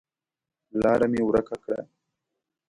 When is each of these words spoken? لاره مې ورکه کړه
لاره 0.81 1.07
مې 1.11 1.21
ورکه 1.25 1.55
کړه 1.63 1.79